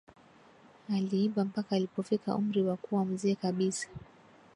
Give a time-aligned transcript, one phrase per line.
[0.93, 3.87] Aliimba mpaka alipofika umri wa kuwa mzee kabisa